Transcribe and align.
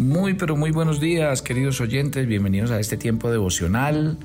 Muy, 0.00 0.32
pero 0.32 0.56
muy 0.56 0.70
buenos 0.70 0.98
días, 0.98 1.42
queridos 1.42 1.78
oyentes. 1.82 2.26
Bienvenidos 2.26 2.70
a 2.70 2.80
este 2.80 2.96
tiempo 2.96 3.30
devocional 3.30 4.16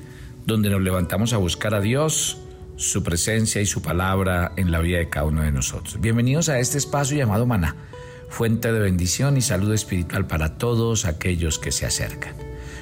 donde 0.46 0.70
nos 0.70 0.80
levantamos 0.80 1.34
a 1.34 1.36
buscar 1.36 1.74
a 1.74 1.82
Dios, 1.82 2.38
su 2.76 3.02
presencia 3.02 3.60
y 3.60 3.66
su 3.66 3.82
palabra 3.82 4.52
en 4.56 4.70
la 4.70 4.78
vida 4.78 4.96
de 4.96 5.10
cada 5.10 5.26
uno 5.26 5.42
de 5.42 5.52
nosotros. 5.52 6.00
Bienvenidos 6.00 6.48
a 6.48 6.58
este 6.60 6.78
espacio 6.78 7.18
llamado 7.18 7.44
Maná, 7.44 7.76
fuente 8.30 8.72
de 8.72 8.80
bendición 8.80 9.36
y 9.36 9.42
salud 9.42 9.70
espiritual 9.74 10.26
para 10.26 10.56
todos 10.56 11.04
aquellos 11.04 11.58
que 11.58 11.72
se 11.72 11.84
acercan. 11.84 12.34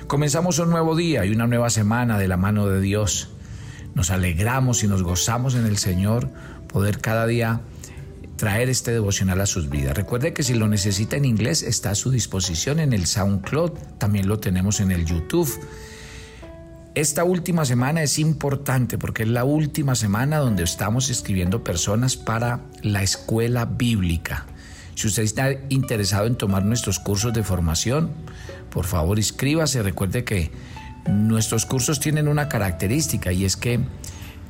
Comenzamos 0.07 0.61
un 0.61 0.71
nuevo 0.71 0.95
día 0.95 1.25
y 1.25 1.33
una 1.33 1.49
nueva 1.49 1.71
semana 1.71 2.17
de 2.17 2.29
la 2.29 2.37
mano 2.37 2.69
de 2.69 2.81
Dios. 2.81 3.29
Nos 3.97 4.13
alegramos 4.13 4.85
y 4.85 4.87
nos 4.87 5.03
gozamos 5.03 5.57
en 5.57 5.67
el 5.67 5.79
Señor 5.79 6.29
poder 6.69 7.01
cada 7.01 7.27
día 7.27 7.61
traer 8.37 8.69
este 8.69 8.93
devocional 8.93 9.41
a 9.41 9.46
sus 9.46 9.69
vidas. 9.69 9.96
Recuerde 9.96 10.32
que 10.32 10.43
si 10.43 10.55
lo 10.55 10.69
necesita 10.69 11.16
en 11.16 11.25
inglés 11.25 11.62
está 11.62 11.91
a 11.91 11.95
su 11.95 12.11
disposición 12.11 12.80
en 12.80 12.93
el 12.93 13.07
SoundCloud, 13.07 13.73
también 13.98 14.29
lo 14.29 14.39
tenemos 14.39 14.80
en 14.80 14.91
el 14.91 15.05
YouTube. 15.05 15.51
Esta 16.95 17.24
última 17.24 17.65
semana 17.65 18.02
es 18.02 18.19
importante 18.19 18.98
porque 18.98 19.24
es 19.24 19.29
la 19.29 19.45
última 19.45 19.97
semana 19.97 20.38
donde 20.38 20.62
estamos 20.62 21.10
escribiendo 21.10 21.65
personas 21.65 22.16
para 22.16 22.60
la 22.83 23.02
escuela 23.02 23.65
bíblica. 23.65 24.46
Si 24.95 25.09
usted 25.09 25.24
está 25.24 25.51
interesado 25.71 26.27
en 26.27 26.37
tomar 26.37 26.65
nuestros 26.65 27.01
cursos 27.01 27.32
de 27.32 27.43
formación, 27.43 28.12
por 28.71 28.87
favor 28.87 29.19
inscríbase. 29.19 29.82
Recuerde 29.82 30.24
que 30.24 30.52
nuestros 31.09 31.66
cursos 31.66 31.98
tienen 31.98 32.29
una 32.29 32.48
característica 32.48 33.32
y 33.32 33.45
es 33.45 33.57
que 33.57 33.80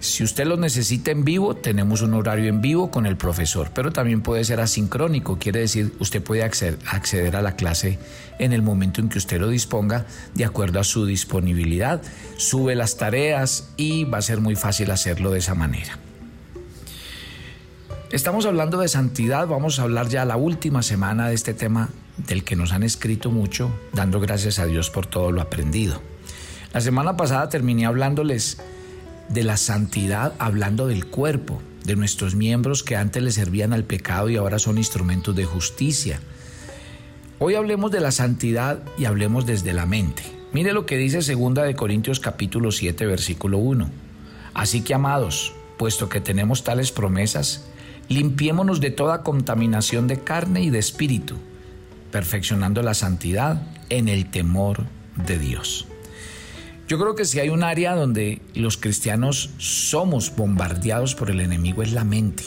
si 0.00 0.22
usted 0.22 0.44
lo 0.46 0.56
necesita 0.56 1.10
en 1.10 1.24
vivo, 1.24 1.54
tenemos 1.54 2.02
un 2.02 2.14
horario 2.14 2.48
en 2.48 2.60
vivo 2.60 2.90
con 2.90 3.06
el 3.06 3.16
profesor, 3.16 3.70
pero 3.74 3.92
también 3.92 4.20
puede 4.20 4.44
ser 4.44 4.60
asincrónico, 4.60 5.38
quiere 5.38 5.60
decir, 5.60 5.94
usted 5.98 6.22
puede 6.22 6.42
acceder, 6.42 7.36
a 7.36 7.42
la 7.42 7.56
clase 7.56 7.98
en 8.38 8.52
el 8.52 8.62
momento 8.62 9.00
en 9.00 9.08
que 9.08 9.18
usted 9.18 9.40
lo 9.40 9.48
disponga, 9.48 10.06
de 10.34 10.44
acuerdo 10.44 10.80
a 10.80 10.84
su 10.84 11.06
disponibilidad, 11.06 12.02
sube 12.36 12.74
las 12.74 12.96
tareas 12.96 13.70
y 13.76 14.04
va 14.04 14.18
a 14.18 14.22
ser 14.22 14.40
muy 14.40 14.56
fácil 14.56 14.90
hacerlo 14.90 15.30
de 15.30 15.38
esa 15.38 15.54
manera. 15.54 15.98
Estamos 18.10 18.46
hablando 18.46 18.78
de 18.78 18.88
santidad, 18.88 19.48
vamos 19.48 19.78
a 19.78 19.82
hablar 19.82 20.08
ya 20.08 20.24
la 20.24 20.36
última 20.36 20.82
semana 20.82 21.28
de 21.28 21.34
este 21.34 21.54
tema 21.54 21.88
del 22.16 22.44
que 22.44 22.56
nos 22.56 22.72
han 22.72 22.82
escrito 22.82 23.30
mucho, 23.30 23.74
dando 23.92 24.20
gracias 24.20 24.58
a 24.58 24.66
Dios 24.66 24.90
por 24.90 25.06
todo 25.06 25.32
lo 25.32 25.40
aprendido. 25.40 26.00
La 26.72 26.80
semana 26.80 27.16
pasada 27.16 27.48
terminé 27.48 27.86
hablándoles 27.86 28.58
de 29.28 29.42
la 29.42 29.56
santidad 29.56 30.34
hablando 30.38 30.86
del 30.86 31.06
cuerpo, 31.06 31.60
de 31.84 31.96
nuestros 31.96 32.34
miembros 32.34 32.82
que 32.82 32.96
antes 32.96 33.22
le 33.22 33.32
servían 33.32 33.72
al 33.72 33.84
pecado 33.84 34.28
y 34.28 34.36
ahora 34.36 34.58
son 34.58 34.78
instrumentos 34.78 35.34
de 35.36 35.44
justicia. 35.44 36.20
Hoy 37.38 37.54
hablemos 37.54 37.90
de 37.90 38.00
la 38.00 38.10
santidad 38.10 38.82
y 38.96 39.04
hablemos 39.04 39.44
desde 39.46 39.72
la 39.72 39.86
mente. 39.86 40.22
Mire 40.52 40.72
lo 40.72 40.86
que 40.86 40.96
dice 40.96 41.18
2 41.18 41.54
de 41.54 41.74
Corintios 41.74 42.20
capítulo 42.20 42.70
7 42.70 43.06
versículo 43.06 43.58
1. 43.58 43.90
Así 44.54 44.82
que 44.82 44.94
amados, 44.94 45.52
puesto 45.76 46.08
que 46.08 46.20
tenemos 46.20 46.62
tales 46.62 46.92
promesas, 46.92 47.66
limpiémonos 48.08 48.80
de 48.80 48.90
toda 48.90 49.22
contaminación 49.22 50.06
de 50.06 50.20
carne 50.20 50.62
y 50.62 50.70
de 50.70 50.78
espíritu, 50.78 51.36
perfeccionando 52.12 52.82
la 52.82 52.94
santidad 52.94 53.62
en 53.90 54.08
el 54.08 54.30
temor 54.30 54.84
de 55.16 55.38
Dios. 55.38 55.88
Yo 56.86 56.98
creo 56.98 57.14
que 57.14 57.24
si 57.24 57.40
hay 57.40 57.48
un 57.48 57.64
área 57.64 57.94
donde 57.94 58.42
los 58.54 58.76
cristianos 58.76 59.50
somos 59.56 60.36
bombardeados 60.36 61.14
por 61.14 61.30
el 61.30 61.40
enemigo 61.40 61.82
es 61.82 61.92
la 61.92 62.04
mente. 62.04 62.44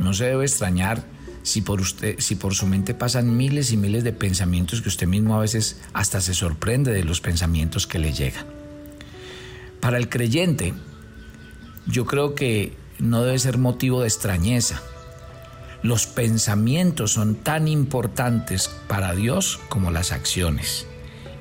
No 0.00 0.12
se 0.12 0.24
debe 0.24 0.44
extrañar 0.44 1.04
si 1.44 1.60
por 1.60 1.80
usted, 1.80 2.18
si 2.18 2.34
por 2.34 2.54
su 2.54 2.66
mente 2.66 2.94
pasan 2.94 3.36
miles 3.36 3.70
y 3.70 3.76
miles 3.76 4.02
de 4.02 4.12
pensamientos 4.12 4.82
que 4.82 4.88
usted 4.88 5.06
mismo 5.06 5.36
a 5.36 5.40
veces 5.40 5.80
hasta 5.92 6.20
se 6.20 6.34
sorprende 6.34 6.92
de 6.92 7.04
los 7.04 7.20
pensamientos 7.20 7.86
que 7.86 8.00
le 8.00 8.12
llegan. 8.12 8.46
Para 9.80 9.98
el 9.98 10.08
creyente, 10.08 10.74
yo 11.86 12.06
creo 12.06 12.34
que 12.34 12.72
no 12.98 13.22
debe 13.22 13.38
ser 13.38 13.58
motivo 13.58 14.00
de 14.00 14.08
extrañeza. 14.08 14.82
Los 15.82 16.06
pensamientos 16.06 17.12
son 17.12 17.36
tan 17.36 17.68
importantes 17.68 18.68
para 18.88 19.14
Dios 19.14 19.60
como 19.68 19.90
las 19.90 20.10
acciones 20.10 20.86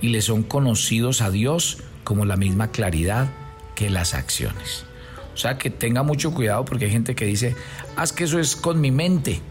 y 0.01 0.09
le 0.09 0.21
son 0.21 0.43
conocidos 0.43 1.21
a 1.21 1.31
Dios 1.31 1.77
como 2.03 2.25
la 2.25 2.37
misma 2.37 2.69
claridad 2.71 3.29
que 3.75 3.89
las 3.89 4.13
acciones. 4.13 4.85
O 5.33 5.37
sea, 5.37 5.57
que 5.57 5.69
tenga 5.69 6.03
mucho 6.03 6.33
cuidado 6.33 6.63
porque 6.65 6.85
hay 6.85 6.91
gente 6.91 7.15
que 7.15 7.25
dice, 7.25 7.55
haz 7.95 8.13
que 8.13 8.25
eso 8.25 8.39
es 8.39 8.55
con 8.55 8.79
mi 8.81 8.91
mente. 8.91 9.41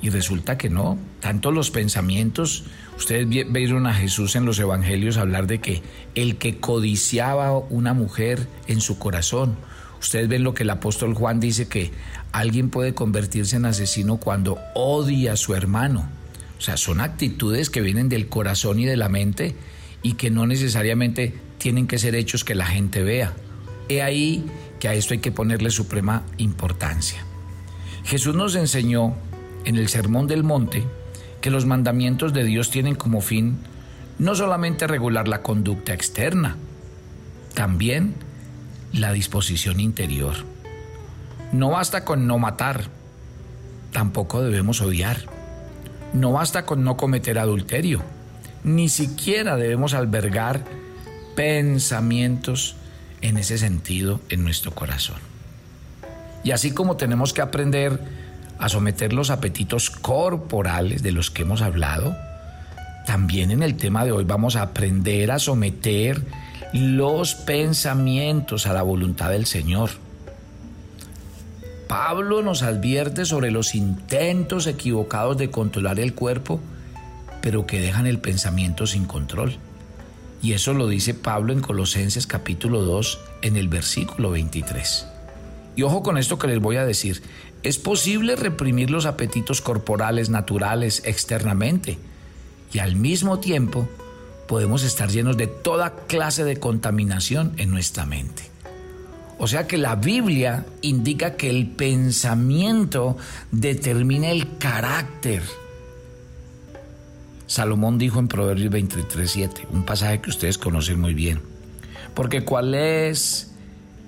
Y 0.00 0.10
resulta 0.10 0.58
que 0.58 0.68
no, 0.68 0.98
tanto 1.20 1.52
los 1.52 1.70
pensamientos, 1.70 2.64
ustedes 2.96 3.28
vieron 3.28 3.86
a 3.86 3.94
Jesús 3.94 4.34
en 4.36 4.44
los 4.44 4.58
evangelios 4.58 5.16
hablar 5.16 5.46
de 5.46 5.60
que 5.60 5.82
el 6.14 6.36
que 6.36 6.58
codiciaba 6.58 7.56
una 7.56 7.94
mujer 7.94 8.46
en 8.66 8.80
su 8.80 8.98
corazón, 8.98 9.56
ustedes 10.00 10.28
ven 10.28 10.42
lo 10.42 10.54
que 10.54 10.64
el 10.64 10.70
apóstol 10.70 11.14
Juan 11.14 11.38
dice 11.38 11.68
que 11.68 11.92
alguien 12.32 12.68
puede 12.70 12.94
convertirse 12.94 13.56
en 13.56 13.64
asesino 13.64 14.16
cuando 14.16 14.58
odia 14.74 15.34
a 15.34 15.36
su 15.36 15.54
hermano. 15.54 16.08
O 16.58 16.60
sea, 16.60 16.76
son 16.76 17.00
actitudes 17.00 17.70
que 17.70 17.80
vienen 17.80 18.08
del 18.08 18.28
corazón 18.28 18.80
y 18.80 18.84
de 18.84 18.96
la 18.96 19.08
mente 19.08 19.54
y 20.02 20.14
que 20.14 20.30
no 20.30 20.46
necesariamente 20.46 21.34
tienen 21.62 21.86
que 21.86 22.00
ser 22.00 22.16
hechos 22.16 22.42
que 22.42 22.56
la 22.56 22.66
gente 22.66 23.04
vea. 23.04 23.34
He 23.88 24.02
ahí 24.02 24.44
que 24.80 24.88
a 24.88 24.94
esto 24.94 25.14
hay 25.14 25.20
que 25.20 25.30
ponerle 25.30 25.70
suprema 25.70 26.24
importancia. 26.36 27.24
Jesús 28.02 28.34
nos 28.34 28.56
enseñó 28.56 29.14
en 29.64 29.76
el 29.76 29.88
Sermón 29.88 30.26
del 30.26 30.42
Monte 30.42 30.84
que 31.40 31.52
los 31.52 31.64
mandamientos 31.64 32.32
de 32.32 32.42
Dios 32.42 32.72
tienen 32.72 32.96
como 32.96 33.20
fin 33.20 33.58
no 34.18 34.34
solamente 34.34 34.88
regular 34.88 35.28
la 35.28 35.42
conducta 35.42 35.94
externa, 35.94 36.56
también 37.54 38.16
la 38.92 39.12
disposición 39.12 39.78
interior. 39.78 40.34
No 41.52 41.70
basta 41.70 42.04
con 42.04 42.26
no 42.26 42.40
matar, 42.40 42.86
tampoco 43.92 44.42
debemos 44.42 44.80
odiar. 44.80 45.18
No 46.12 46.32
basta 46.32 46.66
con 46.66 46.82
no 46.82 46.96
cometer 46.96 47.38
adulterio, 47.38 48.02
ni 48.64 48.88
siquiera 48.88 49.54
debemos 49.54 49.94
albergar 49.94 50.81
pensamientos 51.34 52.76
en 53.20 53.36
ese 53.36 53.58
sentido 53.58 54.20
en 54.28 54.44
nuestro 54.44 54.72
corazón. 54.72 55.16
Y 56.44 56.50
así 56.50 56.72
como 56.72 56.96
tenemos 56.96 57.32
que 57.32 57.40
aprender 57.40 58.00
a 58.58 58.68
someter 58.68 59.12
los 59.12 59.30
apetitos 59.30 59.90
corporales 59.90 61.02
de 61.02 61.12
los 61.12 61.30
que 61.30 61.42
hemos 61.42 61.62
hablado, 61.62 62.16
también 63.06 63.50
en 63.50 63.62
el 63.62 63.76
tema 63.76 64.04
de 64.04 64.12
hoy 64.12 64.24
vamos 64.24 64.56
a 64.56 64.62
aprender 64.62 65.30
a 65.30 65.38
someter 65.38 66.22
los 66.72 67.34
pensamientos 67.34 68.66
a 68.66 68.72
la 68.72 68.82
voluntad 68.82 69.30
del 69.30 69.46
Señor. 69.46 69.90
Pablo 71.88 72.42
nos 72.42 72.62
advierte 72.62 73.24
sobre 73.24 73.50
los 73.50 73.74
intentos 73.74 74.66
equivocados 74.66 75.36
de 75.36 75.50
controlar 75.50 76.00
el 76.00 76.14
cuerpo, 76.14 76.60
pero 77.42 77.66
que 77.66 77.80
dejan 77.80 78.06
el 78.06 78.18
pensamiento 78.18 78.86
sin 78.86 79.04
control. 79.04 79.58
Y 80.42 80.54
eso 80.54 80.74
lo 80.74 80.88
dice 80.88 81.14
Pablo 81.14 81.52
en 81.52 81.60
Colosenses 81.60 82.26
capítulo 82.26 82.82
2 82.82 83.20
en 83.42 83.56
el 83.56 83.68
versículo 83.68 84.32
23. 84.32 85.06
Y 85.76 85.82
ojo 85.82 86.02
con 86.02 86.18
esto 86.18 86.36
que 86.36 86.48
les 86.48 86.60
voy 86.60 86.76
a 86.76 86.84
decir. 86.84 87.22
Es 87.62 87.78
posible 87.78 88.34
reprimir 88.34 88.90
los 88.90 89.06
apetitos 89.06 89.60
corporales 89.60 90.30
naturales 90.30 91.02
externamente 91.06 91.96
y 92.72 92.80
al 92.80 92.96
mismo 92.96 93.38
tiempo 93.38 93.88
podemos 94.48 94.82
estar 94.82 95.08
llenos 95.08 95.36
de 95.36 95.46
toda 95.46 95.94
clase 96.08 96.42
de 96.42 96.56
contaminación 96.56 97.52
en 97.58 97.70
nuestra 97.70 98.04
mente. 98.04 98.42
O 99.38 99.46
sea 99.46 99.68
que 99.68 99.78
la 99.78 99.94
Biblia 99.94 100.66
indica 100.82 101.36
que 101.36 101.50
el 101.50 101.68
pensamiento 101.68 103.16
determina 103.52 104.30
el 104.30 104.58
carácter 104.58 105.42
Salomón 107.46 107.98
dijo 107.98 108.18
en 108.18 108.28
Proverbios 108.28 108.72
23:7, 108.72 109.66
un 109.70 109.84
pasaje 109.84 110.20
que 110.20 110.30
ustedes 110.30 110.58
conocen 110.58 111.00
muy 111.00 111.14
bien. 111.14 111.40
Porque 112.14 112.44
cuál 112.44 112.74
es 112.74 113.52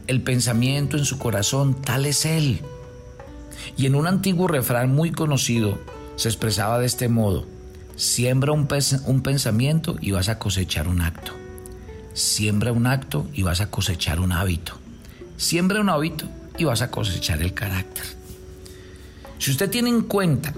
el 0.06 0.22
pensamiento 0.22 0.96
en 0.96 1.04
su 1.04 1.18
corazón, 1.18 1.80
tal 1.80 2.06
es 2.06 2.24
él. 2.24 2.60
Y 3.76 3.86
en 3.86 3.94
un 3.94 4.06
antiguo 4.06 4.48
refrán 4.48 4.94
muy 4.94 5.10
conocido 5.10 5.78
se 6.16 6.28
expresaba 6.28 6.78
de 6.78 6.86
este 6.86 7.08
modo, 7.08 7.44
siembra 7.96 8.52
un, 8.52 8.68
un 9.06 9.22
pensamiento 9.22 9.96
y 10.00 10.12
vas 10.12 10.28
a 10.28 10.38
cosechar 10.38 10.86
un 10.88 11.00
acto. 11.00 11.32
Siembra 12.12 12.70
un 12.70 12.86
acto 12.86 13.26
y 13.32 13.42
vas 13.42 13.60
a 13.60 13.70
cosechar 13.70 14.20
un 14.20 14.30
hábito. 14.30 14.78
Siembra 15.36 15.80
un 15.80 15.88
hábito 15.88 16.26
y 16.56 16.64
vas 16.64 16.82
a 16.82 16.90
cosechar 16.90 17.42
el 17.42 17.54
carácter. 17.54 18.04
Si 19.38 19.50
usted 19.50 19.68
tiene 19.68 19.90
en 19.90 20.02
cuenta 20.02 20.54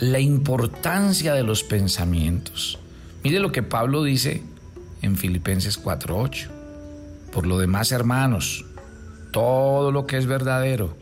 la 0.00 0.18
importancia 0.18 1.34
de 1.34 1.42
los 1.42 1.62
pensamientos. 1.62 2.78
Mire 3.22 3.38
lo 3.38 3.52
que 3.52 3.62
Pablo 3.62 4.02
dice 4.02 4.42
en 5.02 5.16
Filipenses 5.16 5.76
4:8. 5.76 6.48
Por 7.30 7.46
lo 7.46 7.58
demás, 7.58 7.92
hermanos, 7.92 8.64
todo 9.30 9.92
lo 9.92 10.06
que 10.06 10.16
es 10.16 10.24
verdadero, 10.24 10.96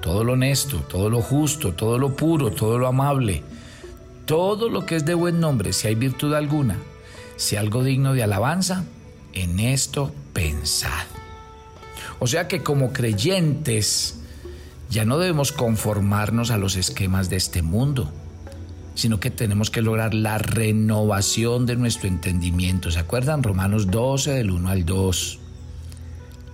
todo 0.00 0.24
lo 0.24 0.32
honesto, 0.32 0.78
todo 0.88 1.10
lo 1.10 1.20
justo, 1.20 1.74
todo 1.74 1.98
lo 1.98 2.16
puro, 2.16 2.50
todo 2.50 2.78
lo 2.78 2.86
amable, 2.86 3.42
todo 4.24 4.70
lo 4.70 4.86
que 4.86 4.96
es 4.96 5.04
de 5.04 5.12
buen 5.12 5.38
nombre, 5.38 5.74
si 5.74 5.88
hay 5.88 5.94
virtud 5.94 6.32
alguna, 6.32 6.78
si 7.36 7.56
algo 7.56 7.84
digno 7.84 8.14
de 8.14 8.22
alabanza, 8.22 8.84
en 9.34 9.60
esto 9.60 10.14
pensad. 10.32 11.04
O 12.20 12.26
sea 12.26 12.48
que 12.48 12.62
como 12.62 12.94
creyentes 12.94 14.16
ya 14.88 15.04
no 15.04 15.18
debemos 15.18 15.52
conformarnos 15.52 16.50
a 16.50 16.56
los 16.56 16.76
esquemas 16.76 17.28
de 17.28 17.36
este 17.36 17.60
mundo, 17.60 18.10
sino 18.94 19.20
que 19.20 19.30
tenemos 19.30 19.70
que 19.70 19.82
lograr 19.82 20.14
la 20.14 20.38
renovación 20.38 21.66
de 21.66 21.76
nuestro 21.76 22.08
entendimiento. 22.08 22.90
¿Se 22.90 22.98
acuerdan? 22.98 23.42
Romanos 23.42 23.90
12 23.90 24.32
del 24.32 24.50
1 24.50 24.68
al 24.68 24.84
2. 24.84 25.38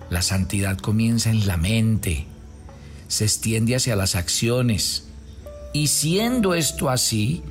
La 0.09 0.21
santidad 0.21 0.77
comienza 0.77 1.29
en 1.29 1.45
la 1.47 1.57
mente, 1.57 2.27
se 3.07 3.25
extiende 3.25 3.75
hacia 3.75 3.95
las 3.95 4.15
acciones. 4.15 5.09
Y 5.73 5.87
siendo 5.87 6.53
esto 6.53 6.89
así, 6.89 7.43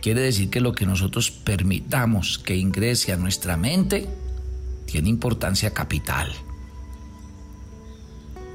quiere 0.00 0.22
decir 0.22 0.48
que 0.48 0.60
lo 0.60 0.72
que 0.72 0.86
nosotros 0.86 1.30
permitamos 1.30 2.38
que 2.38 2.56
ingrese 2.56 3.12
a 3.12 3.16
nuestra 3.16 3.56
mente 3.56 4.08
tiene 4.86 5.10
importancia 5.10 5.74
capital. 5.74 6.32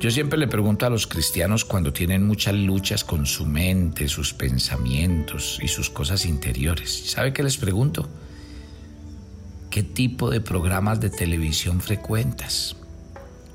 Yo 0.01 0.09
siempre 0.09 0.39
le 0.39 0.47
pregunto 0.47 0.87
a 0.87 0.89
los 0.89 1.05
cristianos 1.05 1.63
cuando 1.63 1.93
tienen 1.93 2.25
muchas 2.25 2.55
luchas 2.55 3.03
con 3.03 3.27
su 3.27 3.45
mente, 3.45 4.07
sus 4.07 4.33
pensamientos 4.33 5.59
y 5.61 5.67
sus 5.67 5.91
cosas 5.91 6.25
interiores. 6.25 7.11
¿Sabe 7.11 7.33
qué 7.33 7.43
les 7.43 7.57
pregunto? 7.57 8.09
¿Qué 9.69 9.83
tipo 9.83 10.31
de 10.31 10.41
programas 10.41 10.99
de 11.01 11.11
televisión 11.11 11.81
frecuentas? 11.81 12.75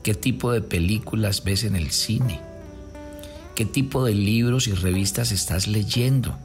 ¿Qué 0.04 0.14
tipo 0.14 0.52
de 0.52 0.60
películas 0.60 1.42
ves 1.42 1.64
en 1.64 1.74
el 1.74 1.90
cine? 1.90 2.38
¿Qué 3.56 3.64
tipo 3.64 4.04
de 4.04 4.14
libros 4.14 4.68
y 4.68 4.72
revistas 4.72 5.32
estás 5.32 5.66
leyendo? 5.66 6.38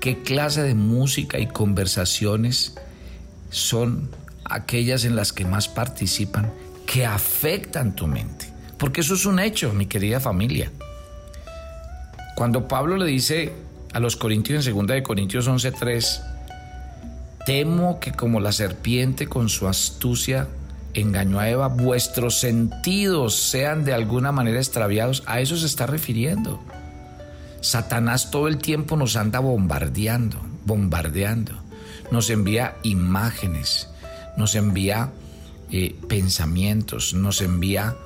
¿Qué 0.00 0.22
clase 0.22 0.62
de 0.62 0.76
música 0.76 1.40
y 1.40 1.48
conversaciones 1.48 2.76
son 3.50 4.08
aquellas 4.44 5.04
en 5.04 5.16
las 5.16 5.32
que 5.32 5.44
más 5.44 5.66
participan 5.66 6.52
que 6.86 7.04
afectan 7.04 7.96
tu 7.96 8.06
mente? 8.06 8.43
Porque 8.78 9.00
eso 9.00 9.14
es 9.14 9.26
un 9.26 9.38
hecho, 9.38 9.72
mi 9.72 9.86
querida 9.86 10.20
familia. 10.20 10.70
Cuando 12.36 12.66
Pablo 12.66 12.96
le 12.96 13.06
dice 13.06 13.52
a 13.92 14.00
los 14.00 14.16
Corintios 14.16 14.66
en 14.66 14.74
2 14.74 14.86
de 14.88 15.02
Corintios 15.02 15.46
11:3, 15.46 16.22
temo 17.46 18.00
que 18.00 18.12
como 18.12 18.40
la 18.40 18.52
serpiente 18.52 19.26
con 19.26 19.48
su 19.48 19.68
astucia 19.68 20.48
engañó 20.94 21.38
a 21.40 21.48
Eva, 21.48 21.68
vuestros 21.68 22.38
sentidos 22.38 23.36
sean 23.36 23.84
de 23.84 23.94
alguna 23.94 24.32
manera 24.32 24.58
extraviados, 24.58 25.22
a 25.26 25.40
eso 25.40 25.56
se 25.56 25.66
está 25.66 25.86
refiriendo. 25.86 26.60
Satanás 27.60 28.30
todo 28.30 28.48
el 28.48 28.58
tiempo 28.58 28.96
nos 28.96 29.16
anda 29.16 29.40
bombardeando, 29.40 30.38
bombardeando. 30.64 31.52
Nos 32.10 32.30
envía 32.30 32.76
imágenes, 32.82 33.88
nos 34.36 34.54
envía 34.54 35.10
eh, 35.70 35.96
pensamientos, 36.08 37.14
nos 37.14 37.40
envía 37.40 37.96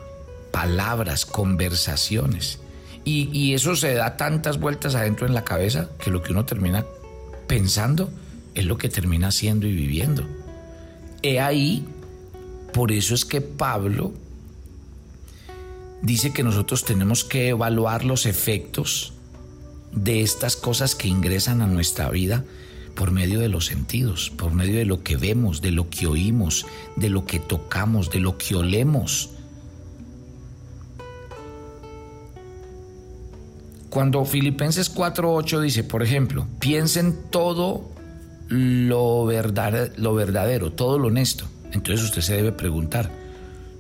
palabras, 0.59 1.25
conversaciones. 1.25 2.59
Y, 3.05 3.55
eso 3.55 3.77
se 3.77 3.95
da 3.95 4.17
tantas 4.17 4.59
vueltas 4.59 4.97
adentro 4.97 5.25
en 5.25 5.33
la 5.33 5.45
cabeza 5.45 5.89
que 6.03 6.11
lo 6.11 6.21
que 6.21 6.33
uno 6.33 6.47
termina 6.47 6.85
pensando 7.47 8.11
es 8.57 8.65
lo 8.65 8.77
que 8.77 8.89
termina 8.89 9.31
siendo 9.31 9.69
y 9.69 9.73
viviendo. 9.73 10.25
He 11.23 11.39
ahí, 11.39 11.87
por 12.73 12.91
eso 12.91 13.15
es 13.15 13.25
que 13.25 13.41
Pablo 13.41 14.13
dice 16.03 16.33
que 16.33 16.43
nosotros 16.43 16.85
tenemos 16.85 17.23
que 17.23 17.51
evaluar 17.51 18.05
los 18.05 18.27
efectos 18.27 19.13
de 19.93 20.23
estas 20.23 20.57
cosas 20.57 20.97
que 20.97 21.07
ingresan 21.07 21.63
a 21.63 21.69
nuestra 21.69 22.11
vida 22.11 22.45
por 22.97 23.13
medio 23.13 23.39
de 23.39 23.49
los 23.49 23.67
sentidos, 23.67 24.31
por 24.31 24.53
medio 24.53 24.77
de 24.77 24.87
lo 24.87 25.05
que 25.05 25.17
vemos, 25.17 25.63
de 25.63 25.71
lo 25.71 25.89
que 25.89 26.09
oímos, 26.09 26.67
de 26.97 27.11
lo 27.11 27.27
que 27.27 27.39
tocamos, 27.39 28.11
de 28.11 28.19
lo 28.19 28.37
que 28.39 28.57
olemos. 28.57 29.38
Cuando 33.91 34.25
Filipenses 34.25 34.95
4.8 34.95 35.61
dice, 35.61 35.85
por 35.85 36.03
ejemplo, 36.03 36.47
piensen 36.59 37.17
todo 37.31 37.91
lo, 38.49 39.27
lo 39.97 40.15
verdadero, 40.15 40.73
todo 40.73 40.99
lo 40.99 41.09
honesto. 41.09 41.47
Entonces 41.73 42.05
usted 42.05 42.23
se 42.23 42.37
debe 42.37 42.53
preguntar, 42.53 43.11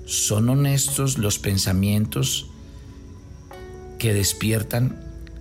¿son 0.06 0.49
honestos 0.49 1.19
los 1.19 1.38
pensamientos 1.38 2.46
que 3.99 4.14
despiertan 4.14 4.96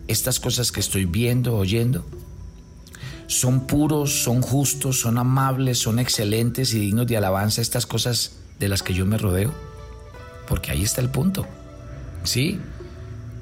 estas 0.08 0.40
cosas 0.40 0.72
que 0.72 0.80
estoy 0.80 1.06
viendo, 1.06 1.56
oyendo? 1.56 2.06
¿Son 3.28 3.68
puros, 3.68 4.24
son 4.24 4.42
justos, 4.42 5.02
son 5.02 5.18
amables, 5.18 5.80
son 5.80 6.00
excelentes 6.00 6.74
y 6.74 6.80
dignos 6.80 7.08
de 7.08 7.18
alabanza 7.18 7.62
estas 7.62 7.86
cosas 7.86 8.38
de 8.60 8.70
las 8.70 8.84
que 8.84 8.94
yo 8.94 9.06
me 9.06 9.18
rodeo? 9.18 9.54
Porque 10.48 10.72
ahí 10.72 10.84
está 10.84 11.02
el 11.02 11.10
punto. 11.10 11.46
¿Sí? 12.24 12.60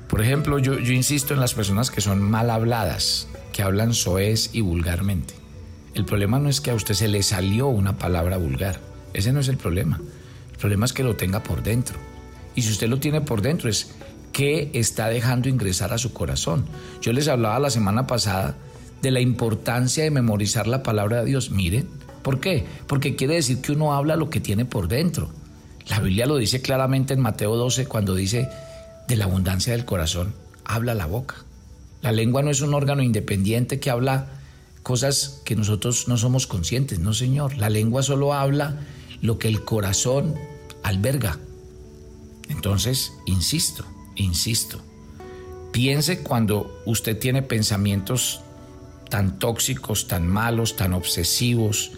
Por 0.07 0.22
ejemplo, 0.22 0.60
yo, 0.60 0.75
insisto 0.75 1.34
en 1.34 1.40
las 1.40 1.54
personas 1.54 1.92
que 1.92 2.02
son 2.02 2.22
mal 2.22 2.50
habladas, 2.50 3.28
que 3.54 3.63
hablan 3.63 3.94
soez 3.94 4.50
y 4.54 4.62
vulgarmente. 4.62 5.34
El 5.94 6.06
problema 6.06 6.40
no 6.40 6.50
es 6.50 6.62
que 6.62 6.72
a 6.72 6.75
usted 6.75 6.94
se 6.94 7.07
le 7.07 7.24
salió 7.24 7.68
una 7.68 7.98
palabra 7.98 8.38
vulgar, 8.38 8.80
ese 9.13 9.31
no 9.31 9.40
es 9.40 9.48
el 9.48 9.57
problema. 9.57 10.00
El 10.52 10.57
problema 10.57 10.86
es 10.86 10.94
que 10.94 11.04
lo 11.04 11.16
tenga 11.16 11.42
por 11.42 11.63
dentro. 11.63 11.98
Y 12.56 12.62
si 12.62 12.72
usted 12.72 12.88
lo 12.88 13.00
tiene 13.00 13.22
por 13.22 13.42
dentro 13.42 13.69
es 13.69 13.92
qué 14.36 14.69
está 14.74 15.07
dejando 15.07 15.48
ingresar 15.48 15.94
a 15.94 15.98
su 15.98 16.12
corazón. 16.12 16.66
Yo 17.02 17.13
les 17.13 17.30
hablaba 17.30 17.57
la 17.57 17.69
semana 17.69 18.06
pasada 18.06 18.57
de 19.02 19.10
la 19.10 19.22
importancia 19.22 20.04
de 20.04 20.12
memorizar 20.12 20.68
la 20.68 20.84
palabra 20.84 21.19
de 21.19 21.25
Dios. 21.25 21.52
Miren, 21.52 21.88
¿por 22.22 22.42
qué? 22.42 22.66
Porque 22.86 23.16
quiere 23.16 23.36
decir 23.36 23.62
que 23.62 23.72
uno 23.72 23.94
habla 23.94 24.18
lo 24.18 24.30
que 24.30 24.42
tiene 24.42 24.66
por 24.66 24.90
dentro. 24.90 25.30
La 25.88 26.02
Biblia 26.02 26.25
lo 26.25 26.36
dice 26.36 26.62
claramente 26.62 27.13
en 27.13 27.22
Mateo 27.22 27.56
12 27.56 27.86
cuando 27.86 28.13
dice, 28.13 28.50
de 29.07 29.16
la 29.16 29.25
abundancia 29.25 29.74
del 29.74 29.86
corazón 29.86 30.34
habla 30.63 30.94
la 30.94 31.06
boca. 31.06 31.36
La 32.02 32.12
lengua 32.12 32.42
no 32.44 32.52
es 32.52 32.62
un 32.62 32.74
órgano 32.74 33.02
independiente 33.02 33.80
que 33.80 33.90
habla 33.90 34.28
cosas 34.84 35.42
que 35.46 35.56
nosotros 35.56 36.07
no 36.07 36.18
somos 36.18 36.48
conscientes, 36.48 37.00
no 37.00 37.13
señor. 37.13 37.57
La 37.57 37.69
lengua 37.69 38.04
solo 38.04 38.34
habla 38.34 38.80
lo 39.22 39.40
que 39.40 39.48
el 39.48 39.63
corazón 39.63 40.36
alberga. 40.84 41.40
Entonces, 42.50 43.13
insisto, 43.25 43.86
insisto, 44.16 44.80
piense 45.72 46.19
cuando 46.19 46.81
usted 46.86 47.18
tiene 47.18 47.42
pensamientos 47.42 48.42
tan 49.10 49.40
tóxicos, 49.40 50.07
tan 50.07 50.28
malos, 50.28 50.75
tan 50.75 50.94
obsesivos, 50.94 51.92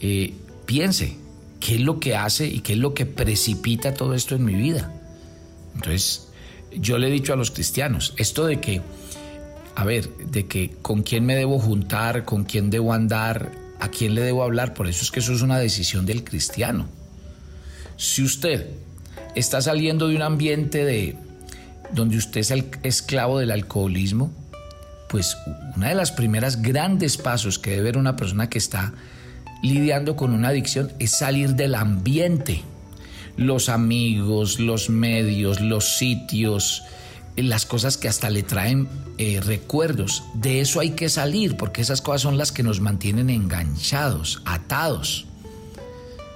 eh, 0.00 0.34
piense 0.66 1.16
qué 1.60 1.76
es 1.76 1.80
lo 1.80 2.00
que 2.00 2.16
hace 2.16 2.46
y 2.46 2.60
qué 2.60 2.74
es 2.74 2.78
lo 2.78 2.92
que 2.92 3.06
precipita 3.06 3.94
todo 3.94 4.14
esto 4.14 4.34
en 4.34 4.44
mi 4.44 4.54
vida. 4.54 5.01
Entonces, 5.74 6.28
yo 6.72 6.98
le 6.98 7.08
he 7.08 7.10
dicho 7.10 7.32
a 7.32 7.36
los 7.36 7.50
cristianos, 7.50 8.14
esto 8.16 8.46
de 8.46 8.60
que, 8.60 8.80
a 9.74 9.84
ver, 9.84 10.08
de 10.16 10.46
que 10.46 10.70
con 10.82 11.02
quién 11.02 11.24
me 11.24 11.34
debo 11.34 11.58
juntar, 11.58 12.24
con 12.24 12.44
quién 12.44 12.70
debo 12.70 12.92
andar, 12.92 13.52
a 13.80 13.88
quién 13.88 14.14
le 14.14 14.22
debo 14.22 14.42
hablar, 14.42 14.74
por 14.74 14.86
eso 14.86 15.02
es 15.02 15.10
que 15.10 15.20
eso 15.20 15.32
es 15.32 15.42
una 15.42 15.58
decisión 15.58 16.06
del 16.06 16.24
cristiano. 16.24 16.86
Si 17.96 18.22
usted 18.22 18.68
está 19.34 19.60
saliendo 19.60 20.08
de 20.08 20.16
un 20.16 20.22
ambiente 20.22 20.84
de 20.84 21.16
donde 21.92 22.16
usted 22.16 22.40
es 22.40 22.50
el 22.50 22.66
esclavo 22.82 23.38
del 23.38 23.50
alcoholismo, 23.50 24.32
pues 25.08 25.36
una 25.76 25.88
de 25.88 25.94
las 25.94 26.10
primeras 26.10 26.62
grandes 26.62 27.18
pasos 27.18 27.58
que 27.58 27.72
debe 27.72 27.82
ver 27.82 27.98
una 27.98 28.16
persona 28.16 28.48
que 28.48 28.58
está 28.58 28.94
lidiando 29.62 30.16
con 30.16 30.32
una 30.32 30.48
adicción 30.48 30.92
es 30.98 31.10
salir 31.10 31.54
del 31.54 31.74
ambiente 31.74 32.62
los 33.36 33.68
amigos, 33.68 34.60
los 34.60 34.90
medios, 34.90 35.60
los 35.60 35.96
sitios, 35.96 36.82
las 37.36 37.66
cosas 37.66 37.96
que 37.96 38.08
hasta 38.08 38.30
le 38.30 38.42
traen 38.42 38.88
eh, 39.18 39.40
recuerdos. 39.42 40.22
De 40.34 40.60
eso 40.60 40.80
hay 40.80 40.90
que 40.90 41.08
salir 41.08 41.56
porque 41.56 41.82
esas 41.82 42.02
cosas 42.02 42.22
son 42.22 42.38
las 42.38 42.52
que 42.52 42.62
nos 42.62 42.80
mantienen 42.80 43.30
enganchados, 43.30 44.42
atados. 44.44 45.26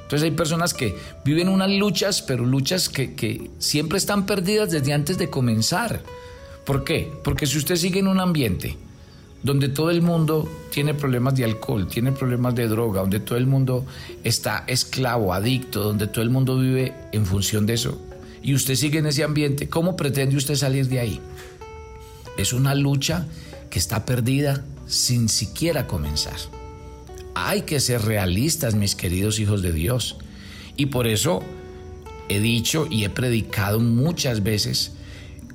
Entonces 0.02 0.22
hay 0.22 0.36
personas 0.36 0.72
que 0.72 0.96
viven 1.24 1.48
unas 1.48 1.70
luchas, 1.70 2.22
pero 2.22 2.46
luchas 2.46 2.88
que, 2.88 3.14
que 3.14 3.50
siempre 3.58 3.98
están 3.98 4.24
perdidas 4.24 4.70
desde 4.70 4.92
antes 4.92 5.18
de 5.18 5.30
comenzar. 5.30 6.02
¿Por 6.64 6.84
qué? 6.84 7.12
Porque 7.24 7.46
si 7.46 7.58
usted 7.58 7.76
sigue 7.76 8.00
en 8.00 8.08
un 8.08 8.20
ambiente 8.20 8.76
donde 9.46 9.68
todo 9.68 9.92
el 9.92 10.02
mundo 10.02 10.50
tiene 10.72 10.92
problemas 10.92 11.36
de 11.36 11.44
alcohol, 11.44 11.86
tiene 11.86 12.10
problemas 12.10 12.56
de 12.56 12.66
droga, 12.66 13.02
donde 13.02 13.20
todo 13.20 13.38
el 13.38 13.46
mundo 13.46 13.86
está 14.24 14.64
esclavo, 14.66 15.32
adicto, 15.32 15.84
donde 15.84 16.08
todo 16.08 16.22
el 16.22 16.30
mundo 16.30 16.58
vive 16.58 16.92
en 17.12 17.24
función 17.24 17.64
de 17.64 17.74
eso, 17.74 17.96
y 18.42 18.54
usted 18.54 18.74
sigue 18.74 18.98
en 18.98 19.06
ese 19.06 19.22
ambiente, 19.22 19.68
¿cómo 19.68 19.94
pretende 19.94 20.36
usted 20.36 20.56
salir 20.56 20.88
de 20.88 20.98
ahí? 20.98 21.20
Es 22.36 22.52
una 22.52 22.74
lucha 22.74 23.24
que 23.70 23.78
está 23.78 24.04
perdida 24.04 24.64
sin 24.88 25.28
siquiera 25.28 25.86
comenzar. 25.86 26.36
Hay 27.36 27.62
que 27.62 27.78
ser 27.78 28.02
realistas, 28.02 28.74
mis 28.74 28.96
queridos 28.96 29.38
hijos 29.38 29.62
de 29.62 29.72
Dios. 29.72 30.16
Y 30.76 30.86
por 30.86 31.06
eso 31.06 31.44
he 32.28 32.40
dicho 32.40 32.88
y 32.90 33.04
he 33.04 33.10
predicado 33.10 33.78
muchas 33.78 34.42
veces 34.42 34.95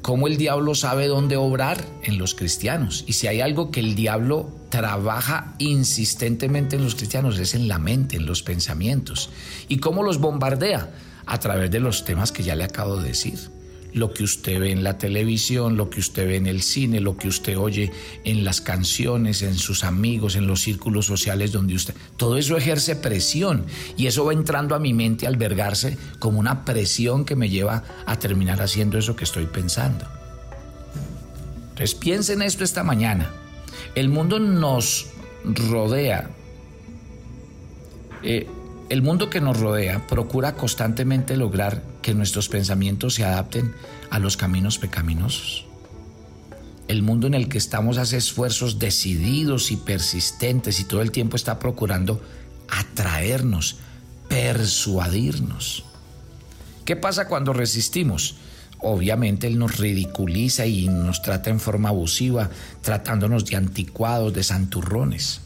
cómo 0.01 0.27
el 0.27 0.37
diablo 0.37 0.75
sabe 0.75 1.07
dónde 1.07 1.37
obrar 1.37 1.83
en 2.03 2.17
los 2.17 2.35
cristianos. 2.35 3.03
Y 3.07 3.13
si 3.13 3.27
hay 3.27 3.41
algo 3.41 3.71
que 3.71 3.79
el 3.79 3.95
diablo 3.95 4.49
trabaja 4.69 5.53
insistentemente 5.59 6.75
en 6.75 6.83
los 6.83 6.95
cristianos 6.95 7.37
es 7.39 7.53
en 7.53 7.67
la 7.67 7.77
mente, 7.77 8.17
en 8.17 8.25
los 8.25 8.43
pensamientos. 8.43 9.29
¿Y 9.67 9.77
cómo 9.77 10.03
los 10.03 10.19
bombardea? 10.19 10.91
A 11.25 11.39
través 11.39 11.71
de 11.71 11.79
los 11.79 12.03
temas 12.03 12.31
que 12.31 12.43
ya 12.43 12.55
le 12.55 12.63
acabo 12.63 12.97
de 12.97 13.09
decir 13.09 13.60
lo 13.93 14.13
que 14.13 14.23
usted 14.23 14.59
ve 14.59 14.71
en 14.71 14.83
la 14.83 14.97
televisión, 14.97 15.77
lo 15.77 15.89
que 15.89 15.99
usted 15.99 16.27
ve 16.27 16.35
en 16.37 16.47
el 16.47 16.61
cine, 16.61 16.99
lo 16.99 17.17
que 17.17 17.27
usted 17.27 17.57
oye 17.57 17.91
en 18.23 18.43
las 18.43 18.61
canciones, 18.61 19.41
en 19.41 19.55
sus 19.55 19.83
amigos, 19.83 20.35
en 20.35 20.47
los 20.47 20.61
círculos 20.61 21.05
sociales 21.05 21.51
donde 21.51 21.75
usted... 21.75 21.93
Todo 22.17 22.37
eso 22.37 22.57
ejerce 22.57 22.95
presión 22.95 23.65
y 23.97 24.07
eso 24.07 24.25
va 24.25 24.33
entrando 24.33 24.75
a 24.75 24.79
mi 24.79 24.93
mente, 24.93 25.27
albergarse 25.27 25.97
como 26.19 26.39
una 26.39 26.63
presión 26.63 27.25
que 27.25 27.35
me 27.35 27.49
lleva 27.49 27.83
a 28.05 28.17
terminar 28.17 28.61
haciendo 28.61 28.97
eso 28.97 29.15
que 29.15 29.25
estoy 29.25 29.45
pensando. 29.45 30.05
Entonces 31.69 31.95
piensen 31.95 32.41
esto 32.41 32.63
esta 32.63 32.83
mañana. 32.83 33.31
El 33.95 34.09
mundo 34.09 34.39
nos 34.39 35.07
rodea. 35.43 36.29
Eh, 38.23 38.47
el 38.91 39.01
mundo 39.01 39.29
que 39.29 39.39
nos 39.39 39.57
rodea 39.57 40.05
procura 40.05 40.55
constantemente 40.55 41.37
lograr 41.37 41.81
que 42.01 42.13
nuestros 42.13 42.49
pensamientos 42.49 43.13
se 43.13 43.23
adapten 43.23 43.73
a 44.09 44.19
los 44.19 44.35
caminos 44.35 44.79
pecaminosos. 44.79 45.65
El 46.89 47.01
mundo 47.01 47.25
en 47.25 47.33
el 47.33 47.47
que 47.47 47.57
estamos 47.57 47.97
hace 47.97 48.17
esfuerzos 48.17 48.79
decididos 48.79 49.71
y 49.71 49.77
persistentes 49.77 50.81
y 50.81 50.83
todo 50.83 51.01
el 51.01 51.11
tiempo 51.11 51.37
está 51.37 51.57
procurando 51.57 52.21
atraernos, 52.67 53.77
persuadirnos. 54.27 55.85
¿Qué 56.83 56.97
pasa 56.97 57.29
cuando 57.29 57.53
resistimos? 57.53 58.35
Obviamente 58.79 59.47
Él 59.47 59.57
nos 59.57 59.77
ridiculiza 59.77 60.65
y 60.65 60.89
nos 60.89 61.21
trata 61.21 61.49
en 61.49 61.61
forma 61.61 61.87
abusiva, 61.87 62.49
tratándonos 62.81 63.45
de 63.45 63.55
anticuados, 63.55 64.33
de 64.33 64.43
santurrones. 64.43 65.39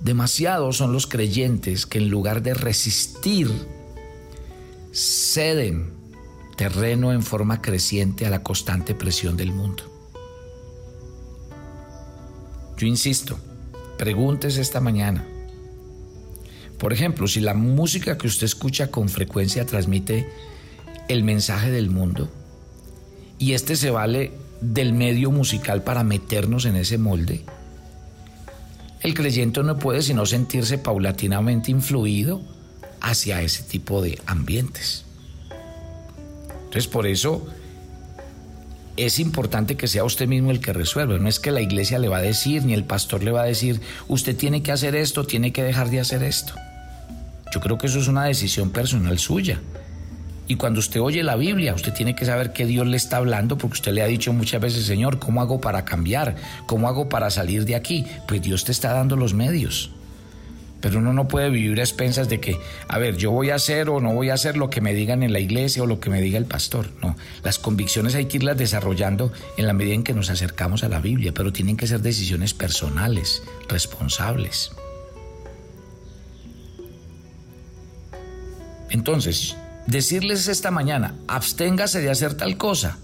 Demasiados 0.00 0.76
son 0.76 0.92
los 0.92 1.06
creyentes 1.06 1.86
que 1.86 1.98
en 1.98 2.08
lugar 2.08 2.42
de 2.42 2.54
resistir, 2.54 3.50
ceden 4.92 5.92
terreno 6.56 7.12
en 7.12 7.22
forma 7.22 7.60
creciente 7.60 8.26
a 8.26 8.30
la 8.30 8.42
constante 8.42 8.94
presión 8.94 9.36
del 9.36 9.52
mundo. 9.52 9.82
Yo 12.76 12.86
insisto, 12.86 13.38
pregúntese 13.98 14.60
esta 14.60 14.80
mañana. 14.80 15.26
Por 16.78 16.92
ejemplo, 16.92 17.26
si 17.28 17.40
la 17.40 17.54
música 17.54 18.18
que 18.18 18.26
usted 18.26 18.44
escucha 18.44 18.90
con 18.90 19.08
frecuencia 19.08 19.64
transmite 19.64 20.28
el 21.08 21.22
mensaje 21.22 21.70
del 21.70 21.90
mundo 21.90 22.30
y 23.38 23.52
este 23.52 23.76
se 23.76 23.90
vale 23.90 24.32
del 24.60 24.92
medio 24.92 25.30
musical 25.30 25.82
para 25.82 26.04
meternos 26.04 26.64
en 26.64 26.76
ese 26.76 26.98
molde, 26.98 27.44
el 29.04 29.12
creyente 29.12 29.62
no 29.62 29.76
puede 29.76 30.00
sino 30.00 30.24
sentirse 30.24 30.78
paulatinamente 30.78 31.70
influido 31.70 32.40
hacia 33.02 33.42
ese 33.42 33.62
tipo 33.62 34.00
de 34.00 34.18
ambientes. 34.24 35.04
Entonces, 36.64 36.88
por 36.88 37.06
eso 37.06 37.46
es 38.96 39.18
importante 39.18 39.76
que 39.76 39.88
sea 39.88 40.04
usted 40.04 40.26
mismo 40.26 40.50
el 40.50 40.60
que 40.60 40.72
resuelva. 40.72 41.18
No 41.18 41.28
es 41.28 41.38
que 41.38 41.52
la 41.52 41.60
iglesia 41.60 41.98
le 41.98 42.08
va 42.08 42.16
a 42.16 42.22
decir, 42.22 42.64
ni 42.64 42.72
el 42.72 42.84
pastor 42.84 43.22
le 43.22 43.30
va 43.30 43.42
a 43.42 43.46
decir, 43.46 43.82
usted 44.08 44.34
tiene 44.34 44.62
que 44.62 44.72
hacer 44.72 44.96
esto, 44.96 45.26
tiene 45.26 45.52
que 45.52 45.62
dejar 45.62 45.90
de 45.90 46.00
hacer 46.00 46.22
esto. 46.22 46.54
Yo 47.52 47.60
creo 47.60 47.76
que 47.76 47.88
eso 47.88 47.98
es 47.98 48.08
una 48.08 48.24
decisión 48.24 48.70
personal 48.70 49.18
suya. 49.18 49.60
Y 50.46 50.56
cuando 50.56 50.80
usted 50.80 51.00
oye 51.00 51.22
la 51.22 51.36
Biblia, 51.36 51.74
usted 51.74 51.92
tiene 51.94 52.14
que 52.14 52.26
saber 52.26 52.52
que 52.52 52.66
Dios 52.66 52.86
le 52.86 52.96
está 52.96 53.16
hablando 53.16 53.56
porque 53.56 53.74
usted 53.74 53.92
le 53.92 54.02
ha 54.02 54.06
dicho 54.06 54.32
muchas 54.32 54.60
veces, 54.60 54.84
Señor, 54.84 55.18
¿cómo 55.18 55.40
hago 55.40 55.60
para 55.60 55.84
cambiar? 55.84 56.36
¿Cómo 56.66 56.88
hago 56.88 57.08
para 57.08 57.30
salir 57.30 57.64
de 57.64 57.74
aquí? 57.74 58.04
Pues 58.28 58.42
Dios 58.42 58.64
te 58.64 58.72
está 58.72 58.92
dando 58.92 59.16
los 59.16 59.32
medios. 59.32 59.90
Pero 60.82 60.98
uno 60.98 61.14
no 61.14 61.28
puede 61.28 61.48
vivir 61.48 61.80
a 61.80 61.82
expensas 61.82 62.28
de 62.28 62.40
que, 62.40 62.58
a 62.88 62.98
ver, 62.98 63.16
yo 63.16 63.30
voy 63.30 63.48
a 63.48 63.54
hacer 63.54 63.88
o 63.88 64.02
no 64.02 64.12
voy 64.12 64.28
a 64.28 64.34
hacer 64.34 64.58
lo 64.58 64.68
que 64.68 64.82
me 64.82 64.92
digan 64.92 65.22
en 65.22 65.32
la 65.32 65.40
iglesia 65.40 65.82
o 65.82 65.86
lo 65.86 65.98
que 65.98 66.10
me 66.10 66.20
diga 66.20 66.36
el 66.36 66.44
pastor. 66.44 66.90
No, 67.00 67.16
las 67.42 67.58
convicciones 67.58 68.14
hay 68.14 68.26
que 68.26 68.36
irlas 68.36 68.58
desarrollando 68.58 69.32
en 69.56 69.66
la 69.66 69.72
medida 69.72 69.94
en 69.94 70.04
que 70.04 70.12
nos 70.12 70.28
acercamos 70.28 70.84
a 70.84 70.90
la 70.90 71.00
Biblia, 71.00 71.32
pero 71.32 71.54
tienen 71.54 71.78
que 71.78 71.86
ser 71.86 72.02
decisiones 72.02 72.52
personales, 72.52 73.42
responsables. 73.66 74.72
Entonces, 78.90 79.56
decirles 79.86 80.48
esta 80.48 80.70
mañana, 80.70 81.14
absténgase 81.28 82.00
de 82.00 82.10
hacer 82.10 82.34
tal 82.34 82.56
cosa, 82.56 82.98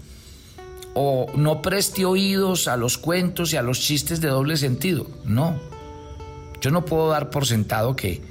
o 0.93 1.27
no 1.35 1.61
preste 1.61 2.05
oídos 2.05 2.67
a 2.67 2.77
los 2.77 2.97
cuentos 2.97 3.53
y 3.53 3.57
a 3.57 3.61
los 3.61 3.79
chistes 3.79 4.21
de 4.21 4.27
doble 4.27 4.57
sentido. 4.57 5.07
No, 5.23 5.59
yo 6.59 6.71
no 6.71 6.85
puedo 6.85 7.09
dar 7.09 7.29
por 7.29 7.45
sentado 7.45 7.95
que 7.95 8.21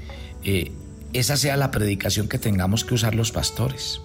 eh, 0.44 0.72
esa 1.12 1.36
sea 1.36 1.56
la 1.56 1.70
predicación 1.70 2.28
que 2.28 2.38
tengamos 2.38 2.84
que 2.84 2.94
usar 2.94 3.14
los 3.14 3.32
pastores. 3.32 4.00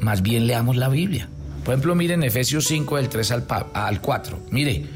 Más 0.00 0.22
bien 0.22 0.46
leamos 0.46 0.76
la 0.76 0.88
Biblia. 0.88 1.28
Por 1.64 1.74
ejemplo, 1.74 1.94
miren 1.94 2.22
Efesios 2.22 2.66
5 2.66 2.96
del 2.96 3.08
3 3.08 3.30
al, 3.32 3.44
al 3.72 4.00
4. 4.00 4.38
Mire, 4.50 4.86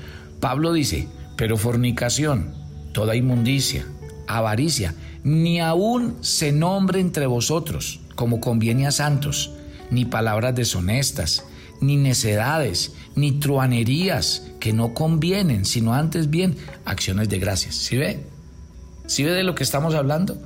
Pablo 0.41 0.73
dice, 0.73 1.09
pero 1.37 1.57
fornicación, 1.57 2.55
toda 2.93 3.17
inmundicia, 3.17 3.87
avaricia, 4.27 4.95
ni 5.25 5.61
aún 5.61 6.17
se 6.21 6.53
nombre 6.53 7.01
entre 7.01 7.27
vosotros 7.27 8.02
como 8.23 8.39
conviene 8.39 8.87
a 8.87 8.93
santos, 8.93 9.51
ni 9.91 10.05
palabras 10.05 10.55
deshonestas, 10.55 11.43
ni 11.81 11.97
necedades, 11.97 12.93
ni 13.17 13.33
truanerías 13.33 14.45
que 14.61 14.73
no 14.73 14.95
convienen, 14.95 15.65
sino 15.65 15.93
antes 15.93 16.31
bien 16.31 16.57
acciones 16.85 17.29
de 17.29 17.41
gracias. 17.41 17.75
¿Sí 17.75 17.97
ve? 17.97 18.25
¿Sí 19.07 19.25
ve 19.25 19.33
de 19.33 19.43
lo 19.43 19.57
que 19.57 19.65
estamos 19.65 19.97
hablando? 19.97 20.41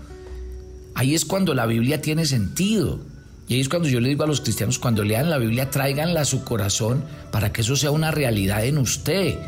Ahí 0.94 1.14
es 1.14 1.26
cuando 1.26 1.52
la 1.52 1.66
Biblia 1.66 2.00
tiene 2.00 2.24
sentido. 2.24 2.98
Y 3.46 3.56
ahí 3.56 3.60
es 3.60 3.68
cuando 3.68 3.90
yo 3.90 4.00
le 4.00 4.08
digo 4.08 4.24
a 4.24 4.26
los 4.26 4.40
cristianos, 4.40 4.78
cuando 4.78 5.04
lean 5.04 5.28
la 5.28 5.36
Biblia, 5.36 5.68
tráiganla 5.68 6.22
a 6.22 6.24
su 6.24 6.44
corazón 6.44 7.04
para 7.30 7.52
que 7.52 7.60
eso 7.60 7.76
sea 7.76 7.90
una 7.90 8.10
realidad 8.10 8.64
en 8.64 8.78
usted. 8.78 9.38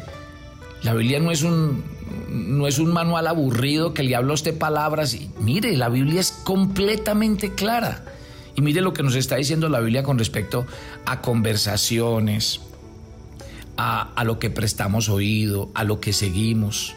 La 0.83 0.93
Biblia 0.93 1.19
no 1.19 1.31
es 1.31 1.45
un, 1.45 1.83
no 2.29 2.67
es 2.67 2.79
un 2.79 2.93
manual 2.93 3.27
aburrido 3.27 3.95
que 3.95 4.03
le 4.03 4.15
habla 4.15 4.33
a 4.33 4.35
usted 4.35 4.59
palabras. 4.59 5.17
Mire, 5.41 5.75
la 5.79 5.89
Biblia 5.89 6.21
es 6.21 6.31
completamente 6.31 7.55
clara. 7.55 8.05
Y 8.59 8.61
mire 8.61 8.81
lo 8.81 8.93
que 8.93 9.05
nos 9.05 9.15
está 9.15 9.37
diciendo 9.37 9.69
la 9.69 9.79
Biblia 9.79 10.03
con 10.03 10.19
respecto 10.19 10.67
a 11.07 11.21
conversaciones, 11.21 12.61
a, 13.77 14.25
lo 14.25 14.41
que 14.41 14.51
prestamos 14.51 15.09
oído, 15.09 15.71
a 15.77 15.85
lo 15.85 16.01
que 16.01 16.13
seguimos. 16.13 16.97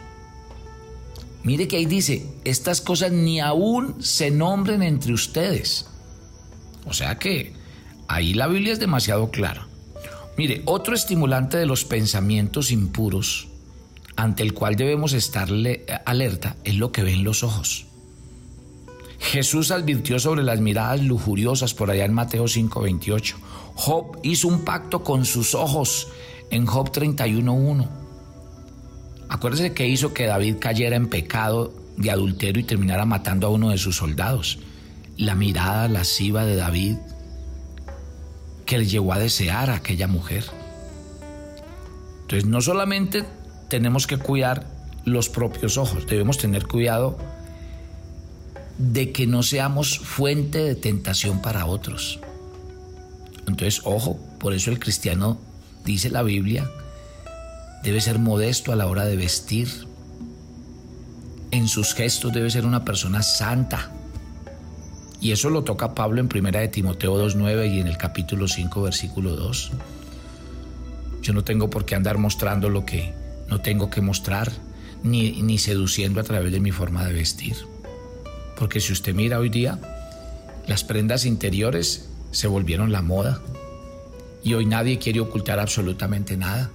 Mire 1.43 1.67
que 1.67 1.77
ahí 1.77 1.85
dice, 1.85 2.25
estas 2.45 2.81
cosas 2.81 3.11
ni 3.11 3.39
aún 3.41 4.03
se 4.03 4.31
nombren 4.31 4.81
entre 4.81 5.13
ustedes. 5.13 5.85
O 6.85 6.93
sea 6.93 7.19
que 7.19 7.53
ahí 8.07 8.33
la 8.33 8.47
Biblia 8.47 8.73
es 8.73 8.79
demasiado 8.79 9.29
clara. 9.29 9.67
Mire, 10.39 10.63
otro 10.65 10.95
estimulante 10.95 11.57
de 11.57 11.67
los 11.67 11.85
pensamientos 11.85 12.71
impuros 12.71 13.49
ante 14.15 14.41
el 14.41 14.55
cual 14.55 14.77
debemos 14.77 15.13
estarle 15.13 15.85
alerta 16.07 16.55
es 16.63 16.73
lo 16.73 16.91
que 16.91 17.03
ven 17.03 17.23
los 17.23 17.43
ojos. 17.43 17.85
Jesús 19.21 19.69
advirtió 19.69 20.19
sobre 20.19 20.43
las 20.43 20.59
miradas 20.59 21.01
lujuriosas 21.03 21.75
por 21.75 21.91
allá 21.91 22.05
en 22.05 22.13
Mateo 22.13 22.47
5:28. 22.47 23.37
Job 23.75 24.19
hizo 24.23 24.47
un 24.47 24.65
pacto 24.65 25.03
con 25.03 25.25
sus 25.25 25.53
ojos 25.53 26.07
en 26.49 26.65
Job 26.65 26.91
31:1. 26.91 27.87
Acuérdese 29.29 29.73
que 29.73 29.87
hizo 29.87 30.13
que 30.13 30.25
David 30.25 30.55
cayera 30.59 30.95
en 30.95 31.07
pecado 31.07 31.71
de 31.97 32.09
adulterio 32.09 32.61
y 32.61 32.65
terminara 32.65 33.05
matando 33.05 33.47
a 33.47 33.51
uno 33.51 33.69
de 33.69 33.77
sus 33.77 33.95
soldados. 33.95 34.59
La 35.17 35.35
mirada 35.35 35.87
lasciva 35.87 36.43
de 36.43 36.55
David 36.55 36.97
que 38.65 38.79
le 38.79 38.87
llevó 38.87 39.13
a 39.13 39.19
desear 39.19 39.69
a 39.69 39.75
aquella 39.75 40.07
mujer. 40.07 40.45
Entonces 42.21 42.45
no 42.49 42.59
solamente 42.59 43.23
tenemos 43.69 44.07
que 44.07 44.17
cuidar 44.17 44.65
los 45.05 45.29
propios 45.29 45.77
ojos, 45.77 46.07
debemos 46.07 46.37
tener 46.37 46.67
cuidado 46.67 47.17
de 48.81 49.11
que 49.11 49.27
no 49.27 49.43
seamos 49.43 49.99
fuente 49.99 50.57
de 50.57 50.75
tentación 50.75 51.41
para 51.41 51.67
otros. 51.67 52.19
Entonces, 53.47 53.81
ojo, 53.83 54.19
por 54.39 54.53
eso 54.53 54.71
el 54.71 54.79
cristiano, 54.79 55.39
dice 55.85 56.09
la 56.09 56.23
Biblia, 56.23 56.69
debe 57.83 58.01
ser 58.01 58.17
modesto 58.17 58.71
a 58.71 58.75
la 58.75 58.87
hora 58.87 59.05
de 59.05 59.15
vestir. 59.17 59.69
En 61.51 61.67
sus 61.67 61.93
gestos 61.93 62.33
debe 62.33 62.49
ser 62.49 62.65
una 62.65 62.83
persona 62.83 63.21
santa. 63.21 63.91
Y 65.19 65.31
eso 65.31 65.51
lo 65.51 65.63
toca 65.63 65.93
Pablo 65.93 66.19
en 66.19 66.29
1 66.33 66.51
de 66.51 66.67
Timoteo 66.67 67.23
2.9 67.23 67.75
y 67.75 67.79
en 67.81 67.87
el 67.87 67.97
capítulo 67.97 68.47
5, 68.47 68.81
versículo 68.81 69.35
2. 69.35 69.71
Yo 71.21 71.33
no 71.33 71.43
tengo 71.43 71.69
por 71.69 71.85
qué 71.85 71.93
andar 71.93 72.17
mostrando 72.17 72.67
lo 72.69 72.83
que 72.83 73.13
no 73.47 73.61
tengo 73.61 73.91
que 73.91 74.01
mostrar 74.01 74.51
ni, 75.03 75.43
ni 75.43 75.59
seduciendo 75.59 76.19
a 76.19 76.23
través 76.23 76.51
de 76.51 76.59
mi 76.59 76.71
forma 76.71 77.05
de 77.05 77.13
vestir. 77.13 77.70
Porque 78.61 78.79
si 78.79 78.93
usted 78.93 79.15
mira 79.15 79.39
hoy 79.39 79.49
día, 79.49 79.79
las 80.67 80.83
prendas 80.83 81.25
interiores 81.25 82.09
se 82.29 82.45
volvieron 82.45 82.91
la 82.91 83.01
moda. 83.01 83.41
Y 84.43 84.53
hoy 84.53 84.67
nadie 84.67 84.99
quiere 84.99 85.19
ocultar 85.19 85.59
absolutamente 85.59 86.37
nada. 86.37 86.69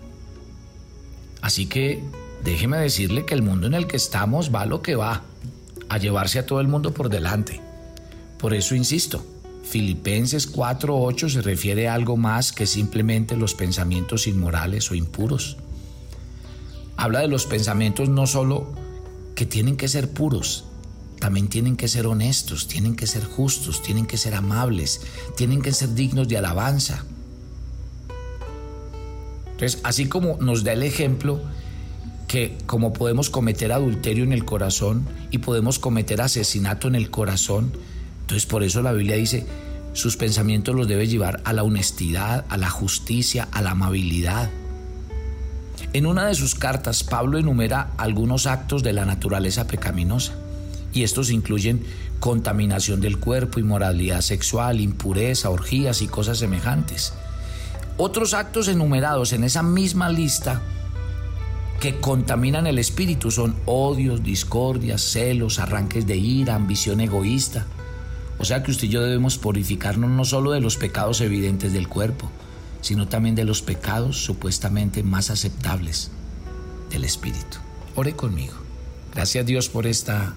Así 1.42 1.66
que 1.66 2.02
déjeme 2.42 2.78
decirle 2.78 3.24
que 3.24 3.34
el 3.34 3.42
mundo 3.42 3.68
en 3.68 3.74
el 3.74 3.86
que 3.86 3.96
estamos 3.96 4.52
va 4.52 4.66
lo 4.66 4.82
que 4.82 4.96
va, 4.96 5.22
a 5.88 5.98
llevarse 5.98 6.40
a 6.40 6.46
todo 6.46 6.60
el 6.60 6.66
mundo 6.66 6.92
por 6.92 7.08
delante. 7.08 7.60
Por 8.36 8.52
eso 8.52 8.74
insisto, 8.74 9.24
Filipenses 9.62 10.52
4.8 10.52 11.28
se 11.28 11.40
refiere 11.40 11.86
a 11.86 11.94
algo 11.94 12.16
más 12.16 12.50
que 12.50 12.66
simplemente 12.66 13.36
los 13.36 13.54
pensamientos 13.54 14.26
inmorales 14.26 14.90
o 14.90 14.96
impuros. 14.96 15.56
Habla 16.96 17.20
de 17.20 17.28
los 17.28 17.46
pensamientos 17.46 18.08
no 18.08 18.26
solo 18.26 18.72
que 19.36 19.46
tienen 19.46 19.76
que 19.76 19.86
ser 19.86 20.10
puros, 20.10 20.64
también 21.18 21.48
tienen 21.48 21.76
que 21.76 21.88
ser 21.88 22.06
honestos, 22.06 22.68
tienen 22.68 22.94
que 22.94 23.06
ser 23.06 23.24
justos, 23.24 23.82
tienen 23.82 24.06
que 24.06 24.16
ser 24.16 24.34
amables, 24.34 25.00
tienen 25.36 25.62
que 25.62 25.72
ser 25.72 25.94
dignos 25.94 26.28
de 26.28 26.38
alabanza. 26.38 27.04
Entonces, 29.52 29.80
así 29.84 30.06
como 30.06 30.36
nos 30.40 30.64
da 30.64 30.74
el 30.74 30.82
ejemplo 30.82 31.40
que 32.28 32.58
como 32.66 32.92
podemos 32.92 33.30
cometer 33.30 33.72
adulterio 33.72 34.24
en 34.24 34.32
el 34.32 34.44
corazón 34.44 35.06
y 35.30 35.38
podemos 35.38 35.78
cometer 35.78 36.20
asesinato 36.20 36.88
en 36.88 36.94
el 36.94 37.10
corazón, 37.10 37.72
entonces 38.22 38.46
por 38.46 38.62
eso 38.62 38.82
la 38.82 38.92
Biblia 38.92 39.16
dice, 39.16 39.46
sus 39.92 40.18
pensamientos 40.18 40.74
los 40.74 40.86
debe 40.86 41.06
llevar 41.06 41.40
a 41.44 41.54
la 41.54 41.62
honestidad, 41.62 42.44
a 42.50 42.58
la 42.58 42.68
justicia, 42.68 43.48
a 43.50 43.62
la 43.62 43.70
amabilidad. 43.70 44.50
En 45.94 46.04
una 46.04 46.26
de 46.26 46.34
sus 46.34 46.54
cartas, 46.54 47.02
Pablo 47.02 47.38
enumera 47.38 47.92
algunos 47.96 48.46
actos 48.46 48.82
de 48.82 48.92
la 48.92 49.06
naturaleza 49.06 49.66
pecaminosa, 49.66 50.34
y 50.96 51.02
estos 51.02 51.30
incluyen 51.30 51.84
contaminación 52.20 53.02
del 53.02 53.18
cuerpo, 53.18 53.60
inmoralidad 53.60 54.22
sexual, 54.22 54.80
impureza, 54.80 55.50
orgías 55.50 56.00
y 56.00 56.08
cosas 56.08 56.38
semejantes. 56.38 57.12
Otros 57.98 58.32
actos 58.32 58.68
enumerados 58.68 59.34
en 59.34 59.44
esa 59.44 59.62
misma 59.62 60.08
lista 60.08 60.62
que 61.80 62.00
contaminan 62.00 62.66
el 62.66 62.78
espíritu 62.78 63.30
son 63.30 63.56
odios, 63.66 64.22
discordias, 64.22 65.02
celos, 65.02 65.58
arranques 65.58 66.06
de 66.06 66.16
ira, 66.16 66.54
ambición 66.54 67.02
egoísta, 67.02 67.66
o 68.38 68.46
sea 68.46 68.62
que 68.62 68.70
usted 68.70 68.86
y 68.86 68.90
yo 68.90 69.02
debemos 69.02 69.36
purificarnos 69.36 70.08
no 70.08 70.24
solo 70.24 70.52
de 70.52 70.60
los 70.60 70.78
pecados 70.78 71.20
evidentes 71.20 71.74
del 71.74 71.88
cuerpo, 71.88 72.30
sino 72.80 73.06
también 73.06 73.34
de 73.34 73.44
los 73.44 73.60
pecados 73.60 74.24
supuestamente 74.24 75.02
más 75.02 75.28
aceptables 75.28 76.10
del 76.90 77.04
espíritu. 77.04 77.58
Ore 77.96 78.16
conmigo. 78.16 78.54
Gracias 79.14 79.44
Dios 79.44 79.68
por 79.68 79.86
esta 79.86 80.34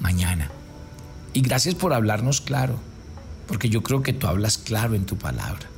mañana. 0.00 0.50
Y 1.32 1.40
gracias 1.40 1.74
por 1.74 1.92
hablarnos 1.92 2.40
claro, 2.40 2.78
porque 3.46 3.68
yo 3.68 3.82
creo 3.82 4.02
que 4.02 4.12
tú 4.12 4.26
hablas 4.26 4.58
claro 4.58 4.94
en 4.94 5.06
tu 5.06 5.16
palabra. 5.16 5.68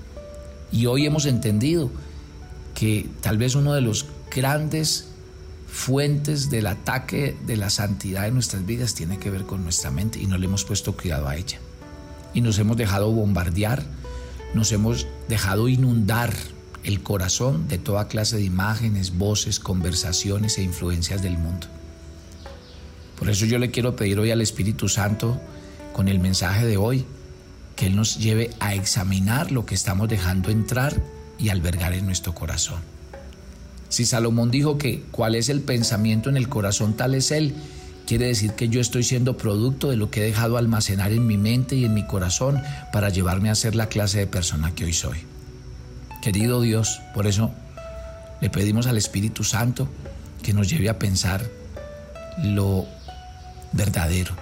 Y 0.71 0.87
hoy 0.87 1.07
hemos 1.07 1.27
entendido 1.27 1.91
que 2.75 3.09
tal 3.23 3.39
vez 3.39 3.55
uno 3.55 3.73
de 3.73 3.81
los 3.81 4.07
grandes 4.35 5.09
fuentes 5.67 6.51
del 6.51 6.67
ataque 6.67 7.37
de 7.47 7.57
la 7.57 7.71
santidad 7.71 8.27
en 8.27 8.35
nuestras 8.35 8.67
vidas 8.67 8.95
tiene 8.95 9.19
que 9.19 9.31
ver 9.31 9.45
con 9.45 9.63
nuestra 9.63 9.91
mente 9.91 10.21
y 10.21 10.27
no 10.27 10.39
le 10.39 10.47
hemos 10.47 10.65
puesto 10.65 10.97
cuidado 10.97 11.29
a 11.29 11.37
ella. 11.37 11.59
Y 12.35 12.41
nos 12.41 12.59
hemos 12.59 12.77
dejado 12.77 13.11
bombardear, 13.11 13.83
nos 14.55 14.73
hemos 14.73 15.07
dejado 15.29 15.69
inundar 15.69 16.35
el 16.85 17.03
corazón 17.03 17.67
de 17.69 17.79
toda 17.79 18.09
clase 18.09 18.37
de 18.37 18.45
imágenes, 18.45 19.17
voces, 19.17 19.59
conversaciones 19.59 20.59
e 20.59 20.63
influencias 20.63 21.23
del 21.23 21.37
mundo. 21.39 21.67
Por 23.27 23.33
eso 23.33 23.45
yo 23.45 23.59
le 23.59 23.73
quiero 23.73 23.97
pedir 23.97 24.21
hoy 24.21 24.31
al 24.31 24.41
Espíritu 24.41 24.89
Santo, 24.89 25.41
con 25.93 26.07
el 26.07 26.21
mensaje 26.21 26.65
de 26.65 26.77
hoy, 26.77 27.05
que 27.75 27.87
Él 27.87 27.97
nos 27.97 28.19
lleve 28.19 28.51
a 28.61 28.77
examinar 28.77 29.51
lo 29.51 29.67
que 29.67 29.75
estamos 29.75 30.09
dejando 30.09 30.51
entrar 30.51 31.03
y 31.37 31.49
albergar 31.49 31.93
en 31.93 32.07
nuestro 32.07 32.37
corazón. 32.37 32.79
Si 33.89 34.05
Salomón 34.05 34.53
dijo 34.53 34.79
que 34.79 35.03
cuál 35.11 35.35
es 35.35 35.49
el 35.49 35.61
pensamiento 35.61 36.31
en 36.31 36.37
el 36.37 36.49
corazón, 36.49 36.97
tal 36.97 37.17
es 37.17 37.33
él, 37.33 37.57
quiere 38.07 38.29
decir 38.29 38.53
que 38.53 38.69
yo 38.69 38.81
estoy 38.81 39.03
siendo 39.03 39.37
producto 39.37 39.91
de 39.91 39.97
lo 39.97 40.09
que 40.09 40.21
he 40.21 40.27
dejado 40.27 40.57
almacenar 40.57 41.11
en 41.11 41.27
mi 41.27 41.37
mente 41.37 41.75
y 41.75 41.85
en 41.85 41.95
mi 41.95 42.07
corazón 42.07 42.63
para 42.93 43.09
llevarme 43.09 43.51
a 43.51 43.57
ser 43.57 43.75
la 43.75 43.89
clase 43.89 44.21
de 44.21 44.29
persona 44.29 44.73
que 44.73 44.85
hoy 44.85 44.93
soy. 44.93 45.19
Querido 46.23 46.61
Dios, 46.61 47.01
por 47.13 47.27
eso 47.27 47.51
le 48.41 48.51
pedimos 48.51 48.87
al 48.87 48.97
Espíritu 48.97 49.43
Santo 49.43 49.89
que 50.45 50.53
nos 50.53 50.71
lleve 50.71 50.89
a 50.89 51.01
pensar 51.01 51.45
lo 52.39 52.87
verdadero, 53.77 54.35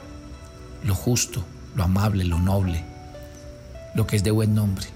lo 0.85 0.95
justo, 0.95 1.45
lo 1.75 1.85
amable, 1.85 2.25
lo 2.25 2.39
noble, 2.39 2.85
lo 3.95 4.07
que 4.07 4.17
es 4.17 4.25
de 4.25 4.31
buen 4.31 4.55
nombre 4.55 4.87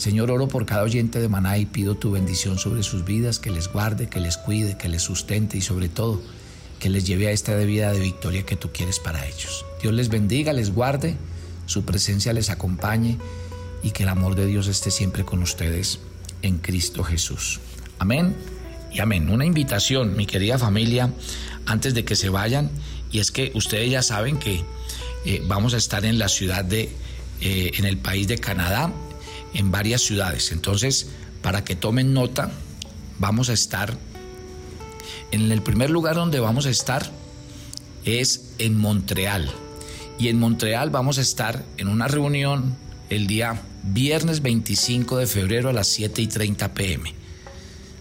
Señor, 0.00 0.30
oro 0.30 0.48
por 0.48 0.64
cada 0.64 0.82
oyente 0.82 1.20
de 1.20 1.28
Maná 1.28 1.58
y 1.58 1.66
pido 1.66 1.94
tu 1.94 2.12
bendición 2.12 2.58
sobre 2.58 2.82
sus 2.82 3.04
vidas, 3.04 3.38
que 3.38 3.50
les 3.50 3.70
guarde, 3.70 4.08
que 4.08 4.18
les 4.18 4.38
cuide, 4.38 4.78
que 4.78 4.88
les 4.88 5.02
sustente 5.02 5.58
y 5.58 5.60
sobre 5.60 5.90
todo 5.90 6.22
que 6.78 6.88
les 6.88 7.06
lleve 7.06 7.28
a 7.28 7.32
esta 7.32 7.54
vida 7.56 7.92
de 7.92 8.00
victoria 8.00 8.46
que 8.46 8.56
tú 8.56 8.70
quieres 8.72 8.98
para 8.98 9.26
ellos. 9.26 9.66
Dios 9.82 9.92
les 9.92 10.08
bendiga, 10.08 10.54
les 10.54 10.72
guarde, 10.72 11.18
su 11.66 11.84
presencia 11.84 12.32
les 12.32 12.48
acompañe 12.48 13.18
y 13.82 13.90
que 13.90 14.04
el 14.04 14.08
amor 14.08 14.36
de 14.36 14.46
Dios 14.46 14.68
esté 14.68 14.90
siempre 14.90 15.26
con 15.26 15.42
ustedes 15.42 16.00
en 16.40 16.56
Cristo 16.56 17.04
Jesús. 17.04 17.60
Amén 17.98 18.34
y 18.90 19.00
amén. 19.00 19.28
Una 19.28 19.44
invitación, 19.44 20.16
mi 20.16 20.24
querida 20.24 20.56
familia, 20.56 21.12
antes 21.66 21.92
de 21.92 22.06
que 22.06 22.16
se 22.16 22.30
vayan, 22.30 22.70
y 23.12 23.18
es 23.18 23.30
que 23.30 23.52
ustedes 23.54 23.90
ya 23.90 24.02
saben 24.02 24.38
que 24.38 24.64
eh, 25.24 25.42
vamos 25.46 25.74
a 25.74 25.76
estar 25.76 26.04
en 26.04 26.18
la 26.18 26.28
ciudad 26.28 26.64
de, 26.64 26.90
eh, 27.40 27.72
en 27.74 27.84
el 27.84 27.98
país 27.98 28.28
de 28.28 28.38
Canadá, 28.38 28.92
en 29.54 29.70
varias 29.70 30.02
ciudades. 30.02 30.52
Entonces, 30.52 31.08
para 31.42 31.64
que 31.64 31.76
tomen 31.76 32.14
nota, 32.14 32.50
vamos 33.18 33.50
a 33.50 33.52
estar, 33.52 33.96
en 35.32 35.52
el 35.52 35.62
primer 35.62 35.90
lugar 35.90 36.16
donde 36.16 36.40
vamos 36.40 36.66
a 36.66 36.70
estar 36.70 37.10
es 38.04 38.52
en 38.58 38.76
Montreal. 38.76 39.50
Y 40.18 40.28
en 40.28 40.38
Montreal 40.38 40.90
vamos 40.90 41.18
a 41.18 41.22
estar 41.22 41.64
en 41.76 41.88
una 41.88 42.08
reunión 42.08 42.76
el 43.08 43.26
día 43.26 43.62
viernes 43.82 44.42
25 44.42 45.16
de 45.16 45.26
febrero 45.26 45.68
a 45.68 45.72
las 45.72 45.88
7 45.88 46.22
y 46.22 46.26
30 46.26 46.74
pm. 46.74 47.14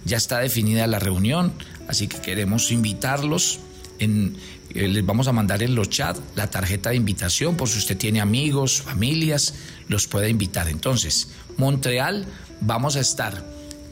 Ya 0.06 0.18
está 0.18 0.40
definida 0.40 0.88
la 0.88 1.00
reunión, 1.00 1.54
así 1.88 2.08
que 2.08 2.20
queremos 2.20 2.72
invitarlos. 2.72 3.60
Eh, 4.00 4.88
les 4.88 5.06
vamos 5.06 5.28
a 5.28 5.32
mandar 5.32 5.62
en 5.64 5.76
los 5.76 5.90
chats 5.90 6.22
la 6.36 6.50
tarjeta 6.50 6.92
de 6.92 6.96
invitación 6.96 7.56
por 7.56 7.68
si 7.70 7.80
usted 7.80 7.98
tiene 7.98 8.22
amigos, 8.22 8.82
familias, 8.82 9.56
los 9.88 10.08
puede 10.08 10.30
invitar. 10.30 10.70
Entonces, 10.70 11.30
Montreal 11.58 12.26
vamos 12.62 12.96
a 12.96 13.00
estar 13.00 13.44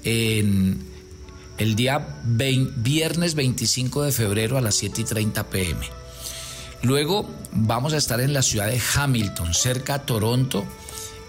en 0.03 0.79
el 1.57 1.75
día 1.75 2.19
viernes 2.23 3.33
25 3.33 4.03
de 4.03 4.11
febrero 4.11 4.57
a 4.57 4.61
las 4.61 4.75
7 4.75 5.01
y 5.01 5.03
30 5.03 5.49
pm. 5.49 5.89
Luego 6.83 7.27
vamos 7.51 7.93
a 7.93 7.97
estar 7.97 8.21
en 8.21 8.33
la 8.33 8.43
ciudad 8.43 8.67
de 8.67 8.79
Hamilton, 8.95 9.53
cerca 9.53 9.95
a 9.95 10.05
Toronto, 10.05 10.65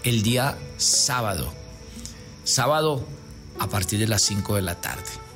el 0.03 0.21
día 0.21 0.57
sábado. 0.77 1.51
Sábado 2.43 3.05
a 3.57 3.67
partir 3.67 3.99
de 3.99 4.07
las 4.07 4.21
5 4.21 4.55
de 4.55 4.61
la 4.61 4.79
tarde. 4.79 5.28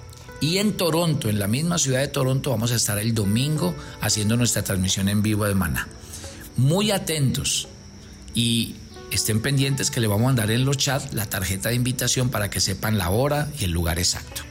Y 0.43 0.57
en 0.57 0.73
Toronto, 0.73 1.29
en 1.29 1.39
la 1.39 1.47
misma 1.47 1.77
ciudad 1.77 2.01
de 2.01 2.09
Toronto, 2.09 2.49
vamos 2.49 2.73
a 2.73 2.75
estar 2.75 2.97
el 2.97 3.13
domingo 3.13 3.73
haciendo 4.01 4.35
nuestra 4.35 4.61
transmisión 4.61 5.07
en 5.07 5.21
vivo 5.21 5.45
de 5.45 5.55
Maná. 5.55 5.87
Muy 6.57 6.91
atentos 6.91 7.69
y 8.33 8.75
estén 9.09 9.41
pendientes 9.41 9.89
que 9.89 10.01
le 10.01 10.07
vamos 10.07 10.23
a 10.23 10.27
mandar 10.27 10.51
en 10.51 10.65
los 10.65 10.75
chats 10.75 11.13
la 11.13 11.27
tarjeta 11.27 11.69
de 11.69 11.75
invitación 11.75 12.29
para 12.29 12.49
que 12.49 12.59
sepan 12.59 12.97
la 12.97 13.09
hora 13.09 13.47
y 13.57 13.63
el 13.63 13.71
lugar 13.71 13.99
exacto. 13.99 14.41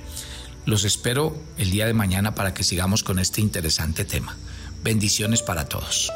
Los 0.65 0.85
espero 0.85 1.37
el 1.59 1.71
día 1.71 1.85
de 1.85 1.93
mañana 1.93 2.35
para 2.35 2.55
que 2.55 2.65
sigamos 2.65 3.03
con 3.03 3.19
este 3.19 3.43
interesante 3.43 4.07
tema. 4.07 4.35
Bendiciones 4.83 5.43
para 5.43 5.69
todos. 5.69 6.11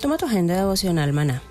Toma 0.00 0.16
tu 0.16 0.24
agenda 0.24 0.56
devocional, 0.56 1.12
Maná 1.12 1.42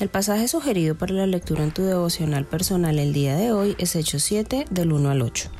el 0.00 0.08
pasaje 0.08 0.48
sugerido 0.48 0.96
para 0.96 1.14
la 1.14 1.26
lectura 1.26 1.62
en 1.62 1.70
tu 1.70 1.82
devocional 1.82 2.44
personal 2.46 2.98
el 2.98 3.12
día 3.12 3.36
de 3.36 3.52
hoy 3.52 3.76
es 3.78 3.94
Hechos 3.94 4.22
7 4.24 4.66
del 4.70 4.92
1 4.92 5.10
al 5.10 5.22
8. 5.22 5.50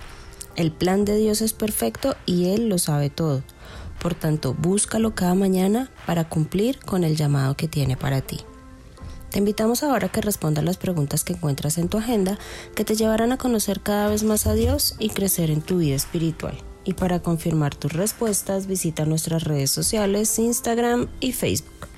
El 0.56 0.72
plan 0.72 1.04
de 1.04 1.16
Dios 1.16 1.40
es 1.40 1.52
perfecto 1.52 2.16
y 2.26 2.46
Él 2.46 2.68
lo 2.68 2.78
sabe 2.78 3.10
todo. 3.10 3.42
Por 4.00 4.14
tanto, 4.14 4.54
búscalo 4.54 5.14
cada 5.14 5.34
mañana 5.34 5.90
para 6.06 6.28
cumplir 6.28 6.80
con 6.80 7.04
el 7.04 7.16
llamado 7.16 7.56
que 7.56 7.68
tiene 7.68 7.96
para 7.96 8.22
ti. 8.22 8.40
Te 9.30 9.38
invitamos 9.38 9.82
ahora 9.82 10.08
a 10.08 10.12
que 10.12 10.20
respondas 10.20 10.64
las 10.64 10.78
preguntas 10.78 11.22
que 11.22 11.34
encuentras 11.34 11.78
en 11.78 11.88
tu 11.88 11.98
agenda 11.98 12.38
que 12.74 12.84
te 12.84 12.96
llevarán 12.96 13.32
a 13.32 13.38
conocer 13.38 13.80
cada 13.80 14.08
vez 14.08 14.24
más 14.24 14.46
a 14.46 14.54
Dios 14.54 14.96
y 14.98 15.10
crecer 15.10 15.50
en 15.50 15.62
tu 15.62 15.78
vida 15.78 15.94
espiritual. 15.94 16.56
Y 16.84 16.94
para 16.94 17.20
confirmar 17.20 17.74
tus 17.74 17.92
respuestas, 17.92 18.66
visita 18.66 19.06
nuestras 19.06 19.44
redes 19.44 19.70
sociales, 19.70 20.38
Instagram 20.38 21.08
y 21.20 21.32
Facebook. 21.32 21.93